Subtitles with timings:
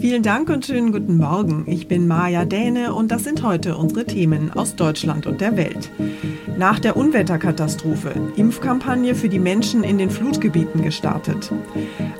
[0.00, 1.64] Vielen Dank und schönen guten Morgen.
[1.66, 5.90] Ich bin Maja Däne und das sind heute unsere Themen aus Deutschland und der Welt.
[6.58, 11.52] Nach der Unwetterkatastrophe Impfkampagne für die Menschen in den Flutgebieten gestartet.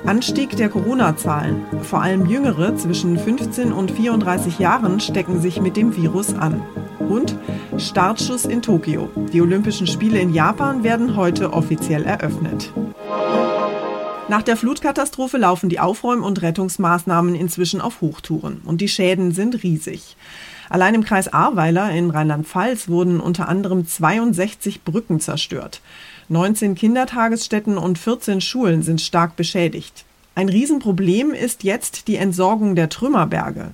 [0.05, 1.63] Anstieg der Corona-Zahlen.
[1.81, 6.61] Vor allem Jüngere zwischen 15 und 34 Jahren stecken sich mit dem Virus an.
[6.99, 7.37] Und
[7.77, 9.09] Startschuss in Tokio.
[9.33, 12.71] Die Olympischen Spiele in Japan werden heute offiziell eröffnet.
[14.27, 19.61] Nach der Flutkatastrophe laufen die Aufräum- und Rettungsmaßnahmen inzwischen auf Hochtouren und die Schäden sind
[19.61, 20.17] riesig.
[20.67, 25.79] Allein im Kreis Ahrweiler in Rheinland-Pfalz wurden unter anderem 62 Brücken zerstört.
[26.29, 30.05] 19 Kindertagesstätten und 14 Schulen sind stark beschädigt.
[30.33, 33.71] Ein Riesenproblem ist jetzt die Entsorgung der Trümmerberge.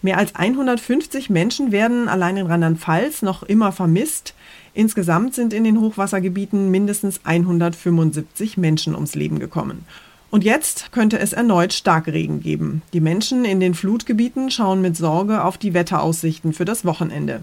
[0.00, 4.34] Mehr als 150 Menschen werden allein in Rheinland-Pfalz noch immer vermisst.
[4.78, 9.84] Insgesamt sind in den Hochwassergebieten mindestens 175 Menschen ums Leben gekommen.
[10.30, 12.82] Und jetzt könnte es erneut Starkregen geben.
[12.92, 17.40] Die Menschen in den Flutgebieten schauen mit Sorge auf die Wetteraussichten für das Wochenende.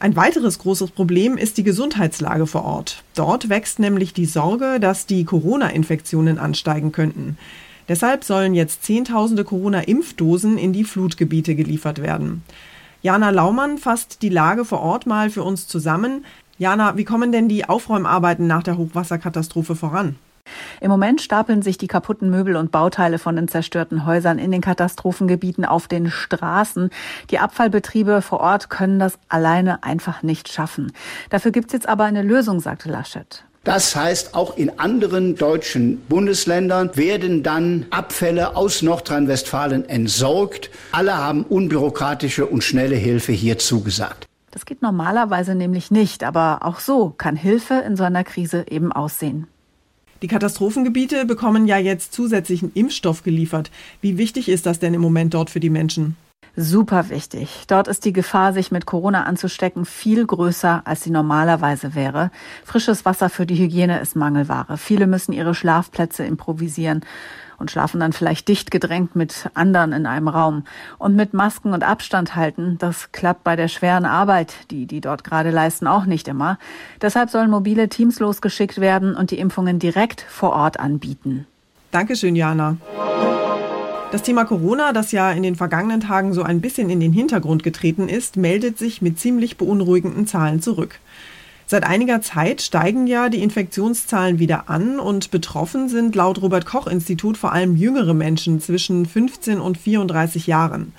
[0.00, 3.04] Ein weiteres großes Problem ist die Gesundheitslage vor Ort.
[3.14, 7.38] Dort wächst nämlich die Sorge, dass die Corona-Infektionen ansteigen könnten.
[7.88, 12.42] Deshalb sollen jetzt Zehntausende Corona-Impfdosen in die Flutgebiete geliefert werden.
[13.00, 16.24] Jana Laumann fasst die Lage vor Ort mal für uns zusammen.
[16.58, 20.16] Jana, wie kommen denn die Aufräumarbeiten nach der Hochwasserkatastrophe voran?
[20.80, 24.60] Im Moment stapeln sich die kaputten Möbel und Bauteile von den zerstörten Häusern in den
[24.60, 26.90] Katastrophengebieten auf den Straßen.
[27.30, 30.92] Die Abfallbetriebe vor Ort können das alleine einfach nicht schaffen.
[31.30, 33.44] Dafür gibt es jetzt aber eine Lösung, sagte Laschet.
[33.64, 40.70] Das heißt, auch in anderen deutschen Bundesländern werden dann Abfälle aus Nordrhein-Westfalen entsorgt.
[40.92, 44.26] Alle haben unbürokratische und schnelle Hilfe hier zugesagt.
[44.56, 48.90] Das geht normalerweise nämlich nicht, aber auch so kann Hilfe in so einer Krise eben
[48.90, 49.48] aussehen.
[50.22, 53.70] Die Katastrophengebiete bekommen ja jetzt zusätzlichen Impfstoff geliefert.
[54.00, 56.16] Wie wichtig ist das denn im Moment dort für die Menschen?
[56.56, 57.64] Super wichtig.
[57.66, 62.30] Dort ist die Gefahr, sich mit Corona anzustecken, viel größer, als sie normalerweise wäre.
[62.64, 64.78] Frisches Wasser für die Hygiene ist Mangelware.
[64.78, 67.04] Viele müssen ihre Schlafplätze improvisieren
[67.58, 70.64] und schlafen dann vielleicht dicht gedrängt mit anderen in einem Raum.
[70.98, 75.24] Und mit Masken und Abstand halten, das klappt bei der schweren Arbeit, die die dort
[75.24, 76.58] gerade leisten, auch nicht immer.
[77.00, 81.46] Deshalb sollen mobile Teams losgeschickt werden und die Impfungen direkt vor Ort anbieten.
[81.90, 82.76] Dankeschön, Jana.
[84.12, 87.62] Das Thema Corona, das ja in den vergangenen Tagen so ein bisschen in den Hintergrund
[87.62, 91.00] getreten ist, meldet sich mit ziemlich beunruhigenden Zahlen zurück.
[91.68, 96.86] Seit einiger Zeit steigen ja die Infektionszahlen wieder an und betroffen sind laut Robert Koch
[96.86, 100.92] Institut vor allem jüngere Menschen zwischen 15 und 34 Jahren.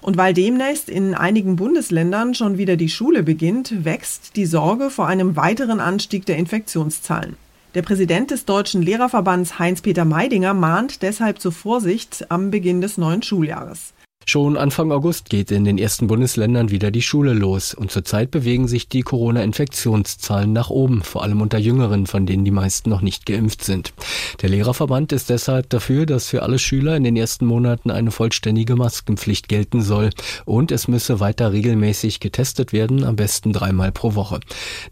[0.00, 5.06] Und weil demnächst in einigen Bundesländern schon wieder die Schule beginnt, wächst die Sorge vor
[5.06, 7.36] einem weiteren Anstieg der Infektionszahlen.
[7.74, 13.22] Der Präsident des Deutschen Lehrerverbands Heinz-Peter Meidinger mahnt deshalb zur Vorsicht am Beginn des neuen
[13.22, 13.92] Schuljahres.
[14.26, 18.68] Schon Anfang August geht in den ersten Bundesländern wieder die Schule los und zurzeit bewegen
[18.68, 23.26] sich die Corona-Infektionszahlen nach oben, vor allem unter Jüngeren, von denen die meisten noch nicht
[23.26, 23.92] geimpft sind.
[24.40, 28.76] Der Lehrerverband ist deshalb dafür, dass für alle Schüler in den ersten Monaten eine vollständige
[28.76, 30.10] Maskenpflicht gelten soll
[30.44, 34.38] und es müsse weiter regelmäßig getestet werden, am besten dreimal pro Woche.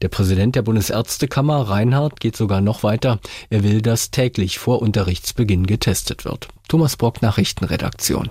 [0.02, 3.20] Der Präsident der Bundesärztekammer, Reinhardt, geht sogar noch weiter.
[3.50, 6.48] Er will, dass täglich vor Unterrichtsbeginn getestet wird.
[6.66, 8.30] Thomas Brock, Nachrichtenredaktion.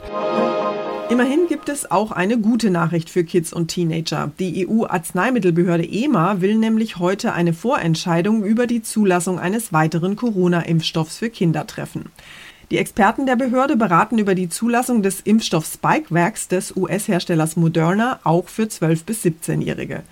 [1.09, 4.29] Immerhin gibt es auch eine gute Nachricht für Kids und Teenager.
[4.39, 11.29] Die EU-Arzneimittelbehörde EMA will nämlich heute eine Vorentscheidung über die Zulassung eines weiteren Corona-Impfstoffs für
[11.29, 12.11] Kinder treffen.
[12.71, 18.49] Die Experten der Behörde beraten über die Zulassung des Impfstoffs Spikevax des US-Herstellers Moderna auch
[18.49, 20.03] für 12- bis 17-Jährige.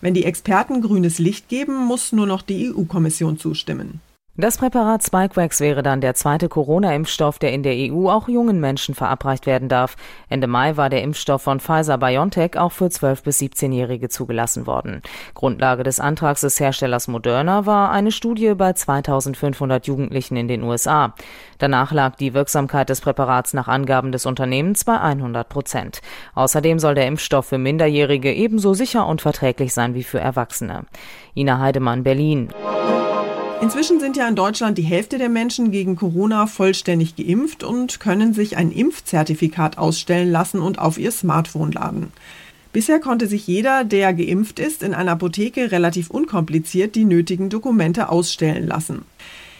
[0.00, 4.00] Wenn die Experten grünes Licht geben, muss nur noch die EU-Kommission zustimmen.
[4.40, 8.94] Das Präparat Spikevax wäre dann der zweite Corona-Impfstoff, der in der EU auch jungen Menschen
[8.94, 9.96] verabreicht werden darf.
[10.30, 15.02] Ende Mai war der Impfstoff von Pfizer-BioNTech auch für 12- bis 17-Jährige zugelassen worden.
[15.34, 21.12] Grundlage des Antrags des Herstellers Moderna war eine Studie bei 2500 Jugendlichen in den USA.
[21.58, 26.00] Danach lag die Wirksamkeit des Präparats nach Angaben des Unternehmens bei 100 Prozent.
[26.34, 30.86] Außerdem soll der Impfstoff für Minderjährige ebenso sicher und verträglich sein wie für Erwachsene.
[31.34, 32.48] Ina Heidemann, Berlin.
[33.62, 38.32] Inzwischen sind ja in Deutschland die Hälfte der Menschen gegen Corona vollständig geimpft und können
[38.32, 42.10] sich ein Impfzertifikat ausstellen lassen und auf ihr Smartphone laden.
[42.72, 48.08] Bisher konnte sich jeder, der geimpft ist, in einer Apotheke relativ unkompliziert die nötigen Dokumente
[48.08, 49.02] ausstellen lassen.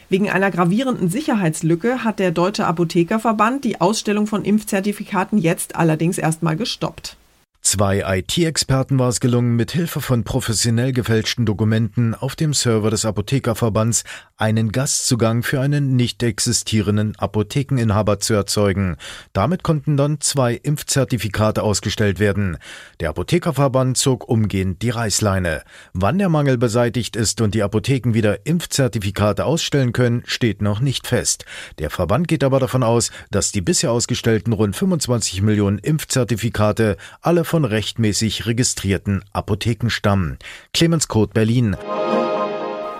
[0.09, 6.57] Wegen einer gravierenden Sicherheitslücke hat der Deutsche Apothekerverband die Ausstellung von Impfzertifikaten jetzt allerdings erstmal
[6.57, 7.17] gestoppt.
[7.63, 13.05] Zwei IT-Experten war es gelungen, mit Hilfe von professionell gefälschten Dokumenten auf dem Server des
[13.05, 14.05] Apothekerverbands
[14.41, 18.97] einen Gastzugang für einen nicht existierenden Apothekeninhaber zu erzeugen.
[19.33, 22.57] Damit konnten dann zwei Impfzertifikate ausgestellt werden.
[23.01, 25.63] Der Apothekerverband zog umgehend die Reißleine.
[25.93, 31.07] Wann der Mangel beseitigt ist und die Apotheken wieder Impfzertifikate ausstellen können, steht noch nicht
[31.07, 31.45] fest.
[31.79, 37.45] Der Verband geht aber davon aus, dass die bisher ausgestellten rund 25 Millionen Impfzertifikate alle
[37.45, 40.39] von rechtmäßig registrierten Apotheken stammen.
[40.73, 41.77] Clemens Kurt Berlin.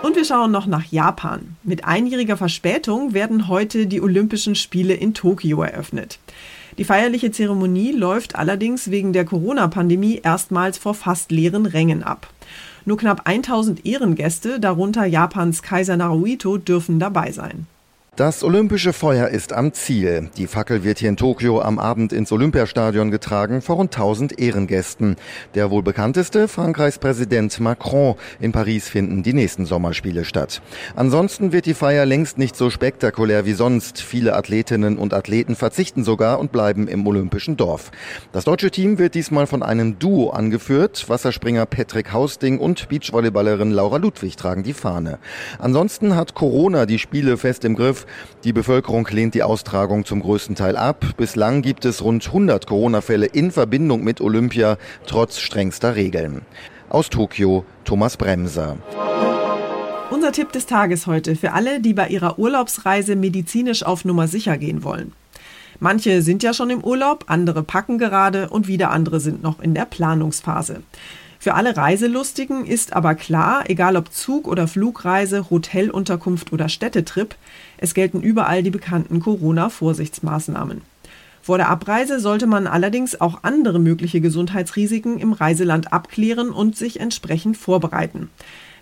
[0.01, 1.55] Und wir schauen noch nach Japan.
[1.63, 6.17] Mit einjähriger Verspätung werden heute die Olympischen Spiele in Tokio eröffnet.
[6.79, 12.33] Die feierliche Zeremonie läuft allerdings wegen der Corona-Pandemie erstmals vor fast leeren Rängen ab.
[12.83, 17.67] Nur knapp 1000 Ehrengäste, darunter Japans Kaiser Naruhito, dürfen dabei sein.
[18.17, 20.29] Das olympische Feuer ist am Ziel.
[20.35, 25.15] Die Fackel wird hier in Tokio am Abend ins Olympiastadion getragen vor rund 1000 Ehrengästen.
[25.55, 28.15] Der wohl bekannteste, Frankreichs Präsident Macron.
[28.41, 30.61] In Paris finden die nächsten Sommerspiele statt.
[30.93, 34.01] Ansonsten wird die Feier längst nicht so spektakulär wie sonst.
[34.01, 37.91] Viele Athletinnen und Athleten verzichten sogar und bleiben im olympischen Dorf.
[38.33, 41.07] Das deutsche Team wird diesmal von einem Duo angeführt.
[41.07, 45.17] Wasserspringer Patrick Hausding und Beachvolleyballerin Laura Ludwig tragen die Fahne.
[45.59, 48.00] Ansonsten hat Corona die Spiele fest im Griff.
[48.43, 51.05] Die Bevölkerung lehnt die Austragung zum größten Teil ab.
[51.17, 56.41] Bislang gibt es rund 100 Corona-Fälle in Verbindung mit Olympia, trotz strengster Regeln.
[56.89, 58.77] Aus Tokio, Thomas Bremser.
[60.09, 64.57] Unser Tipp des Tages heute für alle, die bei ihrer Urlaubsreise medizinisch auf Nummer sicher
[64.57, 65.13] gehen wollen.
[65.79, 69.73] Manche sind ja schon im Urlaub, andere packen gerade und wieder andere sind noch in
[69.73, 70.83] der Planungsphase.
[71.39, 77.33] Für alle Reiselustigen ist aber klar, egal ob Zug oder Flugreise, Hotelunterkunft oder Städtetrip,
[77.81, 80.81] es gelten überall die bekannten Corona-Vorsichtsmaßnahmen.
[81.41, 86.99] Vor der Abreise sollte man allerdings auch andere mögliche Gesundheitsrisiken im Reiseland abklären und sich
[86.99, 88.29] entsprechend vorbereiten.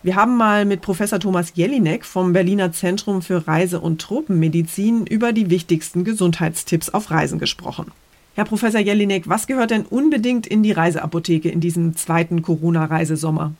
[0.03, 5.33] Wir haben mal mit Professor Thomas Jelinek vom Berliner Zentrum für Reise- und Tropenmedizin über
[5.33, 7.91] die wichtigsten Gesundheitstipps auf Reisen gesprochen.
[8.35, 13.53] Herr Professor Jelinek, was gehört denn unbedingt in die Reiseapotheke in diesem zweiten Corona-Reisesommer?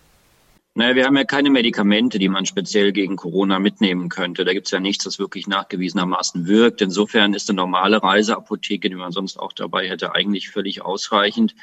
[0.80, 4.46] Naja, wir haben ja keine Medikamente, die man speziell gegen Corona mitnehmen könnte.
[4.46, 6.80] Da gibt es ja nichts, das wirklich nachgewiesenermaßen wirkt.
[6.80, 11.54] Insofern ist eine normale Reiseapotheke, die man sonst auch dabei hätte, eigentlich völlig ausreichend.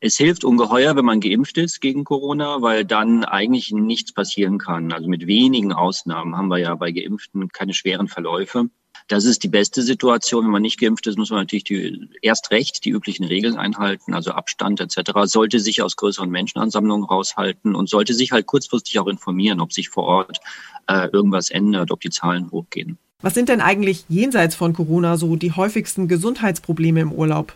[0.00, 4.92] Es hilft ungeheuer, wenn man geimpft ist gegen Corona, weil dann eigentlich nichts passieren kann.
[4.92, 8.68] Also mit wenigen Ausnahmen haben wir ja bei Geimpften keine schweren Verläufe.
[9.10, 10.44] Das ist die beste Situation.
[10.44, 14.14] Wenn man nicht geimpft ist, muss man natürlich die, erst recht die üblichen Regeln einhalten,
[14.14, 15.10] also Abstand etc.
[15.24, 19.88] Sollte sich aus größeren Menschenansammlungen raushalten und sollte sich halt kurzfristig auch informieren, ob sich
[19.88, 20.38] vor Ort
[20.86, 22.98] äh, irgendwas ändert, ob die Zahlen hochgehen.
[23.20, 27.52] Was sind denn eigentlich jenseits von Corona so die häufigsten Gesundheitsprobleme im Urlaub?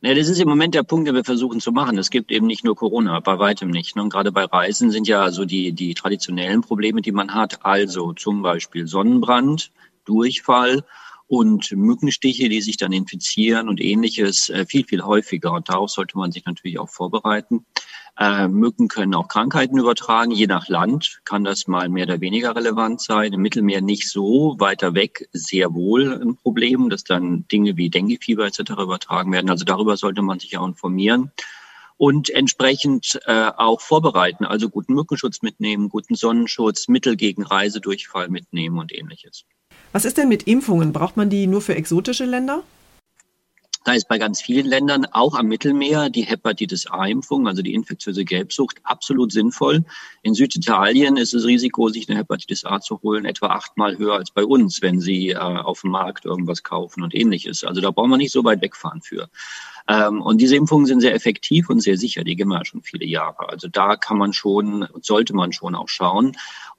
[0.00, 1.98] Ja, das ist im Moment der Punkt, den wir versuchen zu machen.
[1.98, 3.96] Es gibt eben nicht nur Corona, bei weitem nicht.
[3.96, 4.02] Ne?
[4.02, 8.14] Und gerade bei Reisen sind ja so die, die traditionellen Probleme, die man hat, also
[8.14, 9.70] zum Beispiel Sonnenbrand,
[10.06, 10.84] Durchfall
[11.28, 15.52] und Mückenstiche, die sich dann infizieren und ähnliches äh, viel, viel häufiger.
[15.52, 17.66] Und darauf sollte man sich natürlich auch vorbereiten.
[18.18, 20.30] Äh, Mücken können auch Krankheiten übertragen.
[20.30, 23.32] Je nach Land kann das mal mehr oder weniger relevant sein.
[23.32, 28.46] Im Mittelmeer nicht so, weiter weg sehr wohl ein Problem, dass dann Dinge wie Denguefieber
[28.46, 28.60] etc.
[28.80, 29.50] übertragen werden.
[29.50, 31.32] Also darüber sollte man sich auch informieren
[31.98, 34.44] und entsprechend äh, auch vorbereiten.
[34.44, 39.44] Also guten Mückenschutz mitnehmen, guten Sonnenschutz, Mittel gegen Reisedurchfall mitnehmen und ähnliches.
[39.92, 40.92] Was ist denn mit Impfungen?
[40.92, 42.62] Braucht man die nur für exotische Länder?
[43.86, 48.24] Da ist bei ganz vielen Ländern, auch am Mittelmeer, die Hepatitis A-Impfung, also die infektiöse
[48.24, 49.84] Gelbsucht, absolut sinnvoll.
[50.22, 54.32] In Süditalien ist das Risiko, sich eine Hepatitis A zu holen, etwa achtmal höher als
[54.32, 57.62] bei uns, wenn Sie äh, auf dem Markt irgendwas kaufen und ähnliches.
[57.62, 59.28] Also da brauchen wir nicht so weit wegfahren für.
[59.86, 62.24] Ähm, und diese Impfungen sind sehr effektiv und sehr sicher.
[62.24, 63.48] Die gehen wir ja schon viele Jahre.
[63.48, 66.36] Also da kann man schon, sollte man schon auch schauen.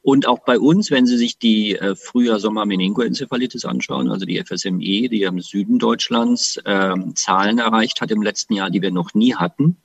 [0.07, 5.23] Und auch bei uns, wenn Sie sich die äh, Frühjahr-Sommer-Meningoenzephalitis anschauen, also die FSME, die
[5.23, 9.75] im Süden Deutschlands äh, Zahlen erreicht hat im letzten Jahr, die wir noch nie hatten,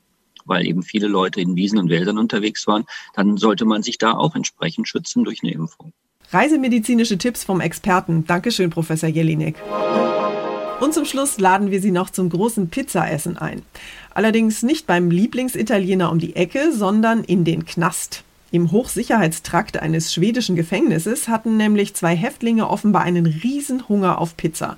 [0.44, 4.12] weil eben viele Leute in Wiesen und Wäldern unterwegs waren, dann sollte man sich da
[4.12, 5.92] auch entsprechend schützen durch eine Impfung.
[6.30, 8.24] Reisemedizinische Tipps vom Experten.
[8.24, 9.56] Dankeschön, Professor Jelinek.
[10.80, 13.62] Und zum Schluss laden wir Sie noch zum großen Pizzaessen ein.
[14.14, 18.22] Allerdings nicht beim Lieblingsitaliener um die Ecke, sondern in den Knast.
[18.52, 24.76] Im Hochsicherheitstrakt eines schwedischen Gefängnisses hatten nämlich zwei Häftlinge offenbar einen Riesenhunger auf Pizza.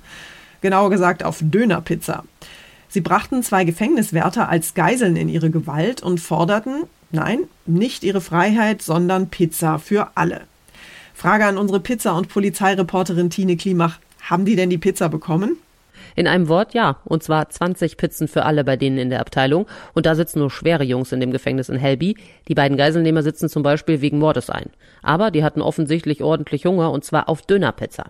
[0.61, 2.23] Genauer gesagt auf Dönerpizza.
[2.87, 8.81] Sie brachten zwei Gefängniswärter als Geiseln in ihre Gewalt und forderten, nein, nicht ihre Freiheit,
[8.81, 10.43] sondern Pizza für alle.
[11.13, 13.99] Frage an unsere Pizza- und Polizeireporterin Tine Klimach.
[14.21, 15.57] Haben die denn die Pizza bekommen?
[16.15, 19.67] In einem Wort ja, und zwar 20 Pizzen für alle bei denen in der Abteilung.
[19.93, 22.15] Und da sitzen nur schwere Jungs in dem Gefängnis in Helby.
[22.47, 24.69] Die beiden Geiselnehmer sitzen zum Beispiel wegen Mordes ein.
[25.03, 28.05] Aber die hatten offensichtlich ordentlich Hunger und zwar auf Dönerpizza.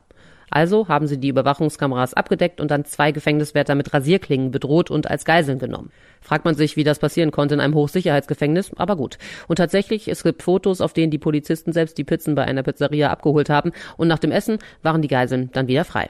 [0.52, 5.26] Also haben sie die Überwachungskameras abgedeckt und dann zwei Gefängniswärter mit Rasierklingen bedroht und als
[5.26, 5.92] Geiseln genommen.
[6.22, 9.18] Fragt man sich, wie das passieren konnte in einem Hochsicherheitsgefängnis, aber gut.
[9.48, 13.10] Und tatsächlich, es gibt Fotos, auf denen die Polizisten selbst die Pizzen bei einer Pizzeria
[13.10, 16.10] abgeholt haben und nach dem Essen waren die Geiseln dann wieder frei.